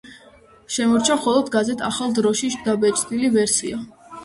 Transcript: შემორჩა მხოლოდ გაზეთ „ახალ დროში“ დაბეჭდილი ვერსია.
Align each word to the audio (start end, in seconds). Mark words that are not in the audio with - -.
შემორჩა 0.77 1.17
მხოლოდ 1.19 1.51
გაზეთ 1.57 1.85
„ახალ 1.91 2.17
დროში“ 2.23 2.51
დაბეჭდილი 2.67 3.33
ვერსია. 3.39 3.87